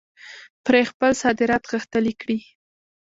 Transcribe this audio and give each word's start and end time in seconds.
پرې 0.65 0.81
خپل 0.91 1.11
صادرات 1.23 1.63
غښتلي 1.71 2.13
کړي. 2.21 2.37